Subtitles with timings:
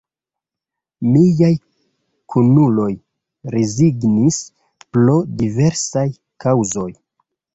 [1.15, 1.49] Miaj
[2.35, 2.87] kunuloj
[3.57, 4.41] rezignis
[4.97, 6.09] pro diversaj
[6.47, 6.89] kaŭzoj.